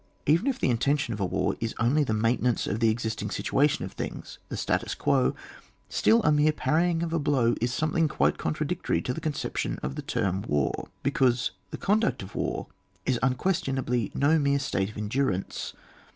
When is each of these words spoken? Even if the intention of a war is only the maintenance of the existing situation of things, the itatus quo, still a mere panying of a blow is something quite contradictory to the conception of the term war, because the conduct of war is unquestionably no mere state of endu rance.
Even 0.25 0.47
if 0.47 0.59
the 0.59 0.71
intention 0.71 1.13
of 1.13 1.19
a 1.19 1.25
war 1.27 1.55
is 1.59 1.75
only 1.77 2.03
the 2.03 2.11
maintenance 2.11 2.65
of 2.65 2.79
the 2.79 2.89
existing 2.89 3.29
situation 3.29 3.85
of 3.85 3.91
things, 3.91 4.39
the 4.49 4.55
itatus 4.55 4.97
quo, 4.97 5.35
still 5.89 6.23
a 6.23 6.31
mere 6.31 6.51
panying 6.51 7.03
of 7.03 7.13
a 7.13 7.19
blow 7.19 7.53
is 7.61 7.71
something 7.71 8.07
quite 8.07 8.39
contradictory 8.39 8.99
to 8.99 9.13
the 9.13 9.21
conception 9.21 9.77
of 9.83 9.93
the 9.93 10.01
term 10.01 10.41
war, 10.47 10.87
because 11.03 11.51
the 11.69 11.77
conduct 11.77 12.23
of 12.23 12.33
war 12.33 12.65
is 13.05 13.19
unquestionably 13.21 14.11
no 14.15 14.39
mere 14.39 14.57
state 14.57 14.89
of 14.89 14.95
endu 14.95 15.27
rance. 15.29 15.73